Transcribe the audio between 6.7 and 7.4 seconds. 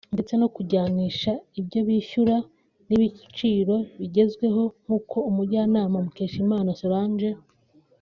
Solange